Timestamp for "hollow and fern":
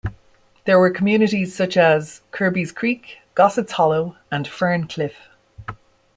3.73-4.87